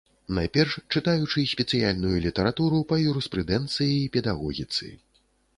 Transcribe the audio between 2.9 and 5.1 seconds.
па юрыспрудэнцыі і педагогіцы.